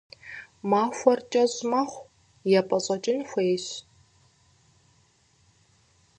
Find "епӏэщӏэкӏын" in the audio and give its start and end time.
2.59-3.19